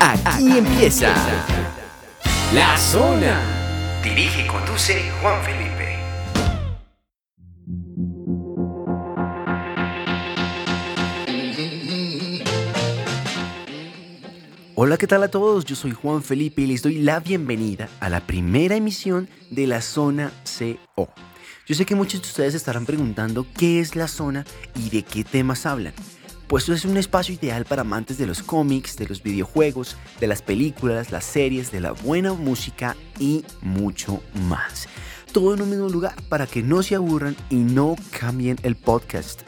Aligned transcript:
Aquí 0.00 0.58
empieza 0.58 1.14
La 2.52 2.76
Zona. 2.76 3.40
Dirige 4.02 4.44
y 4.44 4.46
conduce 4.46 5.10
Juan 5.20 5.42
Felipe. 5.42 5.98
Hola, 14.76 14.96
¿qué 14.96 15.06
tal 15.06 15.22
a 15.22 15.28
todos? 15.28 15.64
Yo 15.64 15.76
soy 15.76 15.92
Juan 15.92 16.22
Felipe 16.22 16.62
y 16.62 16.66
les 16.66 16.82
doy 16.82 16.98
la 16.98 17.20
bienvenida 17.20 17.88
a 18.00 18.08
la 18.08 18.20
primera 18.20 18.76
emisión 18.76 19.28
de 19.50 19.66
la 19.66 19.80
Zona 19.80 20.32
CO. 20.44 21.08
Yo 21.66 21.74
sé 21.74 21.86
que 21.86 21.94
muchos 21.94 22.20
de 22.20 22.28
ustedes 22.28 22.54
estarán 22.54 22.84
preguntando 22.84 23.46
qué 23.56 23.80
es 23.80 23.96
la 23.96 24.08
zona 24.08 24.44
y 24.74 24.90
de 24.90 25.02
qué 25.02 25.24
temas 25.24 25.64
hablan 25.64 25.94
pues 26.46 26.68
es 26.68 26.84
un 26.84 26.96
espacio 26.96 27.34
ideal 27.34 27.64
para 27.64 27.82
amantes 27.82 28.18
de 28.18 28.26
los 28.26 28.42
cómics, 28.42 28.96
de 28.96 29.06
los 29.06 29.22
videojuegos, 29.22 29.96
de 30.20 30.26
las 30.26 30.42
películas, 30.42 31.10
las 31.10 31.24
series, 31.24 31.70
de 31.70 31.80
la 31.80 31.92
buena 31.92 32.32
música 32.34 32.96
y 33.18 33.44
mucho 33.62 34.22
más. 34.48 34.88
Todo 35.32 35.54
en 35.54 35.62
un 35.62 35.70
mismo 35.70 35.88
lugar 35.88 36.14
para 36.28 36.46
que 36.46 36.62
no 36.62 36.82
se 36.82 36.94
aburran 36.94 37.36
y 37.50 37.56
no 37.56 37.96
cambien 38.18 38.56
el 38.62 38.76
podcast. 38.76 39.42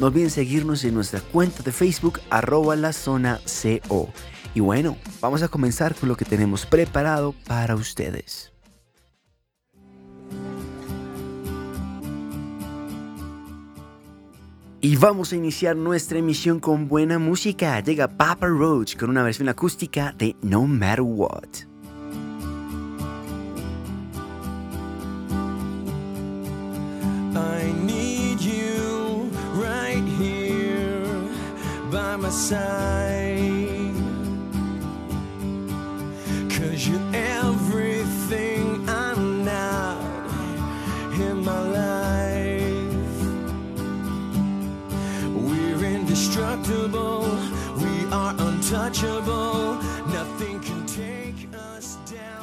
No 0.00 0.06
olviden 0.06 0.30
seguirnos 0.30 0.84
en 0.84 0.94
nuestra 0.94 1.20
cuenta 1.20 1.62
de 1.62 1.70
Facebook 1.70 2.20
arroba 2.30 2.74
la 2.76 2.92
zona 2.92 3.40
CO. 3.44 4.08
Y 4.54 4.60
bueno, 4.60 4.96
vamos 5.20 5.42
a 5.42 5.48
comenzar 5.48 5.94
con 5.94 6.08
lo 6.08 6.16
que 6.16 6.24
tenemos 6.24 6.66
preparado 6.66 7.34
para 7.46 7.76
ustedes. 7.76 8.51
Y 14.84 14.96
vamos 14.96 15.32
a 15.32 15.36
iniciar 15.36 15.76
nuestra 15.76 16.18
emisión 16.18 16.58
con 16.58 16.88
buena 16.88 17.20
música. 17.20 17.78
Llega 17.78 18.08
Papa 18.08 18.48
Roach 18.48 18.96
con 18.96 19.10
una 19.10 19.22
versión 19.22 19.48
acústica 19.48 20.12
de 20.18 20.34
No 20.42 20.66
Matter 20.66 21.02
What. 21.02 21.68
I 27.36 27.72
need 27.86 28.40
you 28.40 29.30
right 29.54 30.02
here 30.18 31.06
by 31.92 32.16
my 32.16 32.30
side. 32.30 33.11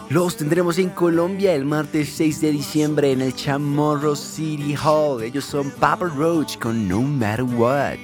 Los 0.09 0.38
tendremos 0.38 0.80
en 0.80 0.90
Colombia 0.90 1.54
el 1.54 1.66
martes 1.66 2.09
6 2.16 2.42
de 2.42 2.52
diciembre 2.52 3.12
en 3.12 3.22
el 3.22 3.36
Chamorro 3.36 4.16
City 4.16 4.76
Hall. 4.76 5.22
Ellos 5.22 5.45
son 5.45 5.70
Papa 5.70 6.06
Roach 6.08 6.58
con 6.58 6.88
No 6.88 7.02
Matter 7.02 7.44
What. 7.44 7.98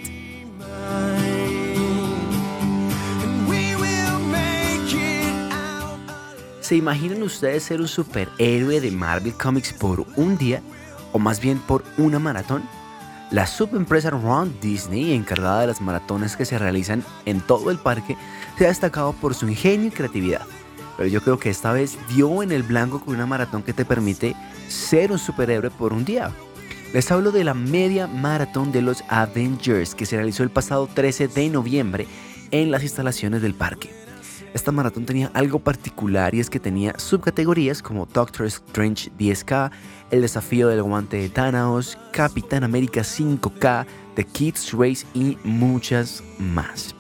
¿Se 6.62 6.76
imaginan 6.76 7.24
ustedes 7.24 7.64
ser 7.64 7.82
un 7.82 7.88
superhéroe 7.88 8.82
de 8.82 8.92
Marvel 8.92 9.34
Comics 9.34 9.74
por 9.74 10.06
un 10.16 10.38
día? 10.38 10.62
¿O 11.12 11.20
más 11.20 11.40
bien 11.40 11.60
por 11.60 11.84
una 11.98 12.20
maratón? 12.20 12.64
La 13.32 13.48
subempresa 13.48 14.12
Ron 14.12 14.56
Disney, 14.62 15.14
encargada 15.14 15.62
de 15.62 15.68
las 15.68 15.82
maratones 15.82 16.38
que 16.38 16.46
se 16.46 16.60
realizan 16.60 17.04
en 17.26 17.42
todo 17.42 17.72
el 17.72 17.80
parque, 17.80 18.16
se 18.58 18.66
ha 18.66 18.70
destacado 18.70 19.14
por 19.14 19.34
su 19.34 19.50
ingenio 19.50 19.88
y 19.88 19.92
creatividad. 19.92 20.46
Pero 20.96 21.10
yo 21.10 21.22
creo 21.22 21.40
que 21.40 21.50
esta 21.50 21.74
vez 21.74 21.98
dio 22.14 22.44
en 22.44 22.52
el 22.52 22.64
blanco 22.64 23.02
con 23.02 23.16
una 23.16 23.26
maratón 23.26 23.64
que 23.64 23.74
te 23.74 23.84
permite 23.84 24.36
ser 24.68 25.12
un 25.12 25.20
superhéroe 25.20 25.72
por 25.72 25.92
un 25.92 26.06
día. 26.06 26.32
Les 26.94 27.12
hablo 27.12 27.32
de 27.32 27.44
la 27.44 27.56
media 27.56 28.08
maratón 28.08 28.72
de 28.72 28.84
los 28.84 29.04
Avengers 29.10 29.96
que 29.96 30.06
se 30.06 30.18
realizó 30.18 30.44
el 30.44 30.52
pasado 30.52 30.88
13 30.88 31.28
de 31.28 31.50
noviembre 31.50 32.08
en 32.52 32.70
las 32.70 32.84
instalaciones 32.84 33.42
del 33.42 33.56
parque. 33.56 34.05
Esta 34.56 34.72
maratón 34.72 35.06
tenía 35.06 35.30
algo 35.34 35.60
particular 35.60 36.34
y 36.34 36.40
es 36.40 36.50
que 36.50 36.62
tenía 36.62 36.98
subcategorías 36.98 37.82
como 37.82 38.06
Doctor 38.06 38.46
Strange 38.46 39.12
10K, 39.20 39.70
el 40.12 40.22
desafío 40.22 40.70
del 40.70 40.82
guante 40.82 41.18
de 41.18 41.28
Thanos, 41.28 41.98
Capitán 42.14 42.64
América 42.64 43.02
5K, 43.02 43.86
The 44.16 44.24
Kids 44.24 44.72
Race 44.72 45.06
y 45.14 45.38
muchas 45.44 46.24
más. 46.40 46.96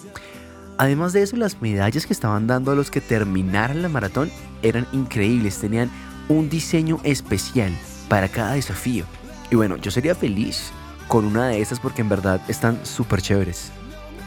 Además 0.77 1.13
de 1.13 1.21
eso, 1.21 1.37
las 1.37 1.61
medallas 1.61 2.05
que 2.05 2.11
estaban 2.11 2.45
dando 2.45 2.73
a 2.73 2.75
los 2.75 2.91
que 2.91 2.99
terminaran 2.99 3.81
la 3.81 3.87
maratón 3.87 4.29
eran 4.61 4.85
increíbles, 4.91 5.57
tenían 5.57 5.89
un 6.27 6.49
diseño 6.49 6.99
especial 7.05 7.71
para 8.09 8.27
cada 8.27 8.55
desafío. 8.55 9.05
Y 9.49 9.55
bueno, 9.55 9.77
yo 9.77 9.91
sería 9.91 10.13
feliz 10.13 10.71
con 11.07 11.23
una 11.23 11.47
de 11.47 11.61
esas 11.61 11.79
porque 11.79 12.01
en 12.01 12.09
verdad 12.09 12.41
están 12.49 12.85
súper 12.85 13.21
chéveres. 13.21 13.71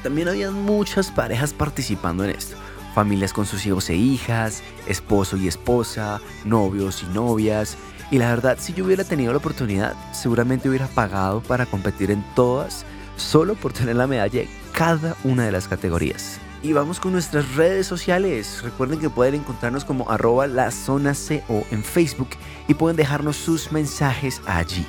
También 0.03 0.29
había 0.29 0.51
muchas 0.51 1.11
parejas 1.11 1.53
participando 1.53 2.25
en 2.25 2.31
esto. 2.31 2.57
Familias 2.95 3.33
con 3.33 3.47
sus 3.47 3.65
hijos 3.67 3.91
e 3.91 3.97
hijas, 3.97 4.63
esposo 4.87 5.37
y 5.37 5.49
esposa, 5.49 6.21
novios 6.45 7.03
y 7.03 7.15
novias. 7.15 7.77
Y 8.11 8.19
la 8.19 8.31
verdad, 8.31 8.57
si 8.59 8.73
yo 8.73 8.85
hubiera 8.85 9.05
tenido 9.05 9.33
la 9.33 9.39
oportunidad, 9.39 9.95
seguramente 10.13 10.69
hubiera 10.69 10.87
pagado 10.89 11.43
para 11.43 11.67
competir 11.67 12.11
en 12.11 12.25
todas, 12.35 12.85
solo 13.17 13.55
por 13.55 13.73
tener 13.73 13.97
la 13.97 14.07
medalla 14.07 14.43
en 14.43 14.49
cada 14.73 15.17
una 15.25 15.45
de 15.45 15.53
las 15.53 15.69
categorías. 15.69 16.41
Y 16.63 16.73
vamos 16.73 16.99
con 16.99 17.13
nuestras 17.13 17.55
redes 17.55 17.87
sociales. 17.87 18.63
Recuerden 18.63 18.99
que 18.99 19.11
pueden 19.11 19.37
encontrarnos 19.37 19.85
como 19.85 20.11
arroba 20.11 20.47
la 20.49 20.71
zona 20.73 21.13
CO 21.15 21.65
en 21.71 21.85
Facebook 21.85 22.31
y 22.67 22.75
pueden 22.75 22.97
dejarnos 22.97 23.37
sus 23.37 23.71
mensajes 23.71 24.41
allí. 24.45 24.85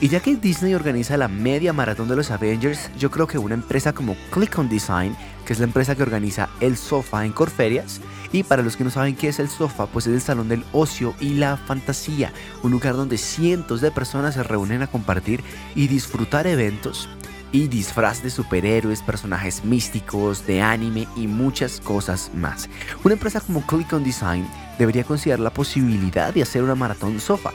Y 0.00 0.08
ya 0.08 0.20
que 0.20 0.36
Disney 0.36 0.74
organiza 0.74 1.16
la 1.16 1.28
media 1.28 1.72
maratón 1.72 2.08
de 2.08 2.16
los 2.16 2.30
Avengers, 2.30 2.90
yo 2.98 3.10
creo 3.10 3.26
que 3.26 3.38
una 3.38 3.54
empresa 3.54 3.92
como 3.92 4.16
Click 4.30 4.58
on 4.58 4.68
Design, 4.68 5.16
que 5.46 5.52
es 5.52 5.60
la 5.60 5.66
empresa 5.66 5.94
que 5.94 6.02
organiza 6.02 6.48
el 6.60 6.76
sofá 6.76 7.24
en 7.24 7.32
Corferias, 7.32 8.00
y 8.32 8.42
para 8.42 8.62
los 8.62 8.76
que 8.76 8.84
no 8.84 8.90
saben 8.90 9.14
qué 9.14 9.28
es 9.28 9.38
el 9.38 9.48
sofá, 9.48 9.86
pues 9.86 10.06
es 10.06 10.14
el 10.14 10.20
salón 10.20 10.48
del 10.48 10.64
ocio 10.72 11.14
y 11.20 11.34
la 11.34 11.56
fantasía, 11.56 12.32
un 12.62 12.72
lugar 12.72 12.96
donde 12.96 13.16
cientos 13.16 13.80
de 13.80 13.92
personas 13.92 14.34
se 14.34 14.42
reúnen 14.42 14.82
a 14.82 14.88
compartir 14.88 15.42
y 15.76 15.86
disfrutar 15.86 16.46
eventos 16.48 17.08
y 17.52 17.68
disfraz 17.68 18.20
de 18.24 18.30
superhéroes, 18.30 19.00
personajes 19.00 19.64
místicos, 19.64 20.44
de 20.44 20.60
anime 20.60 21.06
y 21.14 21.28
muchas 21.28 21.80
cosas 21.80 22.32
más. 22.34 22.68
Una 23.04 23.14
empresa 23.14 23.40
como 23.40 23.64
Click 23.64 23.92
on 23.92 24.02
Design 24.02 24.44
debería 24.76 25.04
considerar 25.04 25.38
la 25.38 25.50
posibilidad 25.50 26.34
de 26.34 26.42
hacer 26.42 26.64
una 26.64 26.74
maratón 26.74 27.20
sofá 27.20 27.52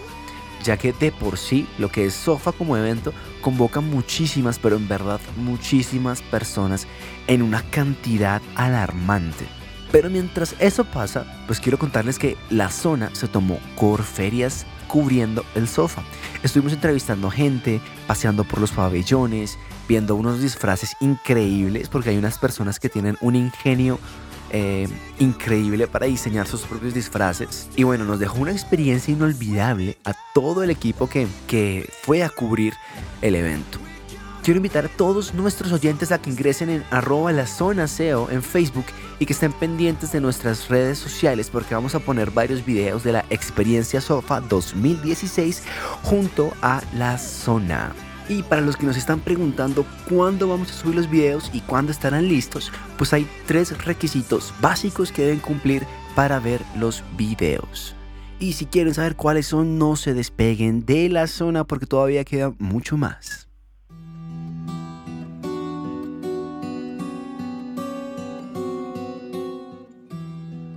ya 0.63 0.77
que 0.77 0.93
de 0.93 1.11
por 1.11 1.37
sí 1.37 1.67
lo 1.77 1.91
que 1.91 2.05
es 2.05 2.13
Sofa 2.13 2.51
como 2.51 2.77
evento 2.77 3.13
convoca 3.41 3.81
muchísimas, 3.81 4.59
pero 4.59 4.75
en 4.75 4.87
verdad 4.87 5.19
muchísimas 5.37 6.21
personas 6.21 6.87
en 7.27 7.41
una 7.41 7.61
cantidad 7.69 8.41
alarmante. 8.55 9.45
Pero 9.91 10.09
mientras 10.09 10.55
eso 10.59 10.85
pasa, 10.85 11.25
pues 11.47 11.59
quiero 11.59 11.79
contarles 11.79 12.19
que 12.19 12.37
la 12.49 12.69
zona 12.69 13.09
se 13.13 13.27
tomó 13.27 13.59
Corferias 13.75 14.65
cubriendo 14.87 15.45
el 15.55 15.67
sofá. 15.67 16.03
Estuvimos 16.43 16.73
entrevistando 16.73 17.31
gente, 17.31 17.81
paseando 18.07 18.43
por 18.43 18.59
los 18.59 18.71
pabellones, 18.71 19.57
viendo 19.87 20.15
unos 20.15 20.41
disfraces 20.41 20.95
increíbles, 20.99 21.89
porque 21.89 22.11
hay 22.11 22.17
unas 22.17 22.37
personas 22.37 22.79
que 22.79 22.89
tienen 22.89 23.17
un 23.21 23.35
ingenio 23.35 23.99
eh, 24.51 24.87
increíble 25.19 25.87
para 25.87 26.05
diseñar 26.05 26.47
sus 26.47 26.61
propios 26.61 26.93
disfraces. 26.93 27.69
Y 27.75 27.83
bueno, 27.83 28.05
nos 28.05 28.19
dejó 28.19 28.39
una 28.39 28.51
experiencia 28.51 29.13
inolvidable 29.13 29.97
a 30.05 30.13
todo 30.33 30.63
el 30.63 30.69
equipo 30.69 31.07
que, 31.07 31.27
que 31.47 31.89
fue 32.03 32.23
a 32.23 32.29
cubrir 32.29 32.73
el 33.21 33.35
evento. 33.35 33.79
Quiero 34.43 34.57
invitar 34.57 34.85
a 34.85 34.89
todos 34.89 35.33
nuestros 35.33 35.71
oyentes 35.71 36.11
a 36.11 36.21
que 36.21 36.29
ingresen 36.29 36.69
en 36.69 36.83
arroba 36.91 37.31
la 37.31 37.45
zona 37.45 37.87
SEO 37.87 38.31
en 38.31 38.41
Facebook 38.41 38.85
y 39.19 39.25
que 39.25 39.33
estén 39.33 39.51
pendientes 39.51 40.11
de 40.11 40.21
nuestras 40.21 40.69
redes 40.69 40.97
sociales 40.97 41.49
porque 41.51 41.75
vamos 41.75 41.93
a 41.93 41.99
poner 41.99 42.31
varios 42.31 42.65
videos 42.65 43.03
de 43.03 43.11
la 43.11 43.25
experiencia 43.29 44.01
SOFA 44.01 44.39
2016 44.41 45.63
junto 46.03 46.53
a 46.61 46.81
la 46.93 47.17
zona. 47.17 47.93
Y 48.29 48.43
para 48.43 48.61
los 48.61 48.77
que 48.77 48.85
nos 48.85 48.95
están 48.95 49.21
preguntando 49.21 49.85
cuándo 50.07 50.47
vamos 50.47 50.69
a 50.69 50.73
subir 50.73 50.95
los 50.95 51.09
videos 51.09 51.49
y 51.51 51.61
cuándo 51.61 51.91
estarán 51.91 52.27
listos, 52.27 52.71
pues 52.95 53.11
hay 53.11 53.27
tres 53.47 53.83
requisitos 53.83 54.53
básicos 54.61 55.11
que 55.11 55.23
deben 55.23 55.39
cumplir 55.39 55.83
para 56.15 56.39
ver 56.39 56.61
los 56.77 57.03
videos. 57.17 57.95
Y 58.39 58.53
si 58.53 58.67
quieren 58.67 58.93
saber 58.93 59.15
cuáles 59.15 59.47
son, 59.47 59.79
no 59.79 59.95
se 59.95 60.13
despeguen 60.13 60.85
de 60.85 61.09
la 61.09 61.25
zona 61.25 61.63
porque 61.63 61.87
todavía 61.87 62.23
queda 62.23 62.53
mucho 62.59 62.97
más. 62.97 63.49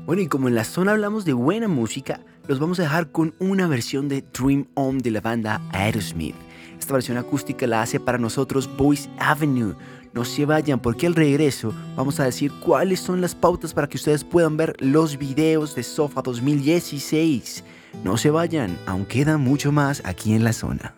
Bueno, 0.06 0.22
y 0.22 0.26
como 0.26 0.48
en 0.48 0.54
la 0.54 0.64
zona 0.64 0.92
hablamos 0.92 1.24
de 1.24 1.34
buena 1.34 1.68
música, 1.68 2.20
los 2.48 2.58
vamos 2.58 2.80
a 2.80 2.82
dejar 2.82 3.12
con 3.12 3.34
una 3.38 3.68
versión 3.68 4.08
de 4.08 4.22
Dream 4.22 4.68
On 4.74 4.98
de 4.98 5.10
la 5.10 5.20
banda 5.20 5.60
Aerosmith. 5.72 6.34
Esta 6.82 6.94
versión 6.94 7.16
acústica 7.16 7.64
la 7.68 7.80
hace 7.80 8.00
para 8.00 8.18
nosotros 8.18 8.68
Voice 8.76 9.08
Avenue. 9.16 9.76
No 10.12 10.24
se 10.24 10.44
vayan 10.44 10.80
porque 10.80 11.06
al 11.06 11.14
regreso 11.14 11.72
vamos 11.94 12.18
a 12.18 12.24
decir 12.24 12.50
cuáles 12.58 12.98
son 12.98 13.20
las 13.20 13.36
pautas 13.36 13.72
para 13.72 13.88
que 13.88 13.96
ustedes 13.96 14.24
puedan 14.24 14.56
ver 14.56 14.74
los 14.80 15.16
videos 15.16 15.76
de 15.76 15.84
Sofa 15.84 16.22
2016. 16.22 17.62
No 18.02 18.16
se 18.16 18.30
vayan, 18.30 18.76
aún 18.86 19.04
queda 19.04 19.38
mucho 19.38 19.70
más 19.70 20.02
aquí 20.04 20.34
en 20.34 20.42
la 20.42 20.52
zona. 20.52 20.92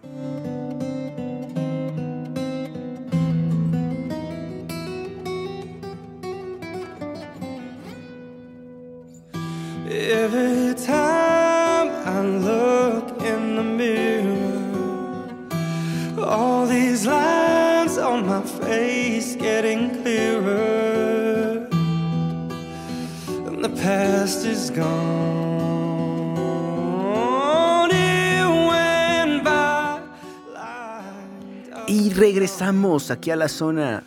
Y 31.87 32.11
regresamos 32.11 33.11
aquí 33.11 33.31
a 33.31 33.37
la 33.37 33.49
zona. 33.49 34.03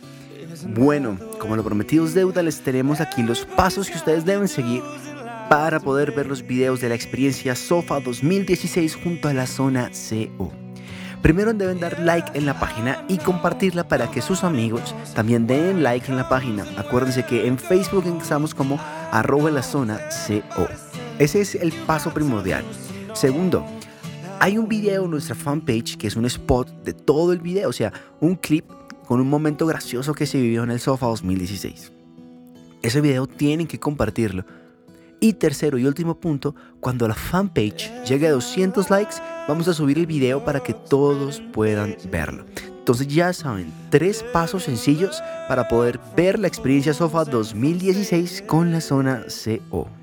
Bueno, 0.68 1.18
como 1.38 1.56
lo 1.56 1.64
prometido 1.64 2.04
es 2.04 2.14
deuda, 2.14 2.42
les 2.42 2.60
tenemos 2.60 3.00
aquí 3.00 3.22
los 3.22 3.44
pasos 3.44 3.88
que 3.88 3.96
ustedes 3.96 4.24
deben 4.24 4.48
seguir 4.48 4.82
para 5.48 5.80
poder 5.80 6.12
ver 6.12 6.26
los 6.26 6.46
videos 6.46 6.80
de 6.80 6.88
la 6.90 6.94
experiencia 6.94 7.54
SOFA 7.54 8.00
2016 8.00 8.96
junto 8.96 9.28
a 9.28 9.32
la 9.32 9.46
zona 9.46 9.90
CO. 9.90 10.67
Primero 11.22 11.52
deben 11.52 11.80
dar 11.80 11.98
like 11.98 12.38
en 12.38 12.46
la 12.46 12.58
página 12.58 13.04
y 13.08 13.18
compartirla 13.18 13.88
para 13.88 14.10
que 14.10 14.22
sus 14.22 14.44
amigos 14.44 14.94
también 15.14 15.46
den 15.46 15.82
like 15.82 16.10
en 16.10 16.16
la 16.16 16.28
página. 16.28 16.64
Acuérdense 16.76 17.24
que 17.24 17.46
en 17.46 17.58
Facebook 17.58 18.04
estamos 18.20 18.54
como 18.54 18.78
arroba 19.10 19.50
la 19.50 19.62
zona 19.62 20.00
CO. 20.26 20.68
Ese 21.18 21.40
es 21.40 21.56
el 21.56 21.72
paso 21.72 22.14
primordial. 22.14 22.64
Segundo, 23.14 23.66
hay 24.38 24.58
un 24.58 24.68
video 24.68 25.04
en 25.04 25.10
nuestra 25.10 25.34
fanpage 25.34 25.96
que 25.96 26.06
es 26.06 26.14
un 26.14 26.24
spot 26.26 26.68
de 26.84 26.94
todo 26.94 27.32
el 27.32 27.40
video, 27.40 27.68
o 27.68 27.72
sea, 27.72 27.92
un 28.20 28.36
clip 28.36 28.64
con 29.06 29.20
un 29.20 29.28
momento 29.28 29.66
gracioso 29.66 30.14
que 30.14 30.26
se 30.26 30.40
vivió 30.40 30.62
en 30.62 30.70
el 30.70 30.78
SOFA 30.78 31.06
2016. 31.06 31.92
Ese 32.80 33.00
video 33.00 33.26
tienen 33.26 33.66
que 33.66 33.80
compartirlo. 33.80 34.44
Y 35.20 35.32
tercero 35.32 35.78
y 35.78 35.84
último 35.84 36.14
punto, 36.14 36.54
cuando 36.80 37.08
la 37.08 37.14
fanpage 37.14 37.90
llegue 38.04 38.28
a 38.28 38.32
200 38.32 38.88
likes, 38.90 39.16
vamos 39.48 39.66
a 39.66 39.74
subir 39.74 39.98
el 39.98 40.06
video 40.06 40.44
para 40.44 40.60
que 40.60 40.74
todos 40.74 41.42
puedan 41.52 41.96
verlo. 42.10 42.44
Entonces 42.78 43.08
ya 43.08 43.32
saben, 43.32 43.72
tres 43.90 44.24
pasos 44.32 44.62
sencillos 44.62 45.22
para 45.48 45.68
poder 45.68 45.98
ver 46.16 46.38
la 46.38 46.48
experiencia 46.48 46.94
SOFA 46.94 47.24
2016 47.24 48.44
con 48.46 48.72
la 48.72 48.80
zona 48.80 49.24
CO. 49.26 49.97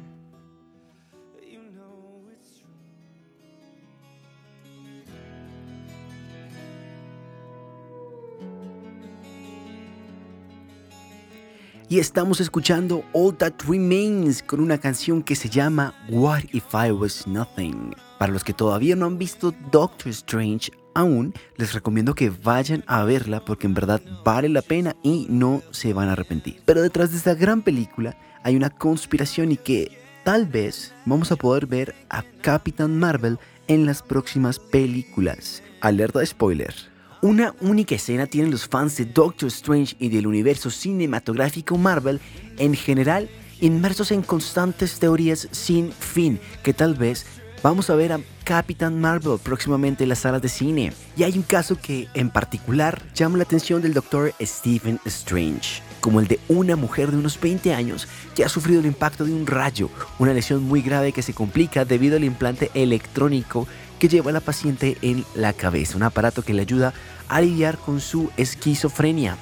Y 11.87 11.99
estamos 11.99 12.41
escuchando 12.41 13.03
All 13.13 13.37
That 13.37 13.53
Remains 13.67 14.41
con 14.41 14.59
una 14.59 14.79
canción 14.79 15.21
que 15.21 15.35
se 15.35 15.49
llama 15.49 15.93
What 16.09 16.45
If 16.51 16.73
I 16.73 16.89
Was 16.89 17.27
Nothing. 17.27 17.93
Para 18.17 18.33
los 18.33 18.43
que 18.43 18.53
todavía 18.53 18.95
no 18.95 19.05
han 19.05 19.19
visto 19.19 19.53
Doctor 19.71 20.07
Strange 20.07 20.71
aún, 20.95 21.31
les 21.57 21.73
recomiendo 21.73 22.15
que 22.15 22.31
vayan 22.31 22.83
a 22.87 23.03
verla 23.03 23.45
porque 23.45 23.67
en 23.67 23.75
verdad 23.75 24.01
vale 24.23 24.49
la 24.49 24.63
pena 24.63 24.95
y 25.03 25.27
no 25.29 25.61
se 25.69 25.93
van 25.93 26.09
a 26.09 26.13
arrepentir. 26.13 26.59
Pero 26.65 26.81
detrás 26.81 27.11
de 27.11 27.17
esta 27.17 27.35
gran 27.35 27.61
película 27.61 28.17
hay 28.41 28.55
una 28.55 28.71
conspiración 28.71 29.51
y 29.51 29.57
que 29.57 29.95
tal 30.23 30.47
vez 30.47 30.91
vamos 31.05 31.31
a 31.31 31.35
poder 31.35 31.67
ver 31.67 31.93
a 32.09 32.23
Capitán 32.41 32.97
Marvel 32.97 33.37
en 33.67 33.85
las 33.85 34.01
próximas 34.01 34.57
películas. 34.57 35.61
Alerta 35.81 36.17
de 36.17 36.25
spoiler. 36.25 36.94
Una 37.25 37.55
única 37.59 37.95
escena 37.95 38.27
tienen 38.27 38.51
los 38.51 38.67
fans 38.67 38.97
de 38.97 39.05
Doctor 39.05 39.47
Strange 39.47 39.95
y 39.97 40.09
del 40.09 40.27
universo 40.27 40.69
cinematográfico 40.69 41.75
Marvel 41.75 42.21
en 42.59 42.75
general 42.75 43.31
inmersos 43.59 44.11
en 44.11 44.21
constantes 44.21 44.99
teorías 44.99 45.47
sin 45.49 45.91
fin 45.91 46.39
que 46.61 46.71
tal 46.71 46.93
vez 46.93 47.25
vamos 47.63 47.89
a 47.89 47.95
ver 47.95 48.11
a 48.11 48.19
Capitán 48.43 49.01
Marvel 49.01 49.39
próximamente 49.41 50.03
en 50.03 50.09
las 50.09 50.19
salas 50.19 50.39
de 50.39 50.49
cine. 50.49 50.93
Y 51.17 51.23
hay 51.23 51.35
un 51.35 51.41
caso 51.41 51.79
que 51.81 52.07
en 52.13 52.29
particular 52.29 53.01
llama 53.15 53.37
la 53.37 53.43
atención 53.43 53.81
del 53.81 53.95
Doctor 53.95 54.31
Stephen 54.39 54.99
Strange, 55.05 55.81
como 56.01 56.19
el 56.19 56.27
de 56.27 56.39
una 56.47 56.75
mujer 56.75 57.09
de 57.09 57.17
unos 57.17 57.41
20 57.41 57.73
años 57.73 58.07
que 58.35 58.45
ha 58.45 58.49
sufrido 58.49 58.81
el 58.81 58.85
impacto 58.85 59.25
de 59.25 59.33
un 59.33 59.47
rayo, 59.47 59.89
una 60.19 60.31
lesión 60.31 60.61
muy 60.61 60.83
grave 60.83 61.11
que 61.11 61.23
se 61.23 61.33
complica 61.33 61.85
debido 61.85 62.17
al 62.17 62.23
implante 62.23 62.69
electrónico 62.75 63.67
que 63.99 64.07
lleva 64.07 64.29
a 64.29 64.33
la 64.33 64.39
paciente 64.39 64.97
en 65.01 65.25
la 65.35 65.53
cabeza, 65.53 65.97
un 65.97 66.03
aparato 66.03 66.41
que 66.41 66.53
le 66.53 66.61
ayuda 66.61 66.93
a 67.27 67.41
lidiar 67.41 67.77
con 67.77 68.01
su 68.01 68.29
esquizofrenia. 68.37 69.37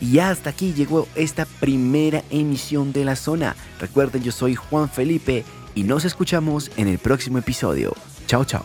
Y 0.00 0.18
hasta 0.18 0.50
aquí 0.50 0.72
llegó 0.72 1.06
esta 1.14 1.44
primera 1.44 2.24
emisión 2.30 2.92
de 2.92 3.04
la 3.04 3.14
zona. 3.14 3.54
Recuerden, 3.78 4.22
yo 4.22 4.32
soy 4.32 4.56
Juan 4.56 4.90
Felipe 4.90 5.44
y 5.74 5.84
nos 5.84 6.04
escuchamos 6.04 6.70
en 6.76 6.88
el 6.88 6.98
próximo 6.98 7.38
episodio. 7.38 7.94
Chao, 8.26 8.44
chao. 8.44 8.64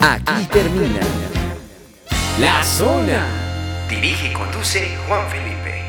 Aquí 0.00 0.44
termina 0.52 1.00
La 2.38 2.62
zona. 2.62 3.26
Dirige 3.88 4.30
y 4.30 4.32
conduce 4.32 4.96
Juan 5.06 5.28
Felipe. 5.30 5.81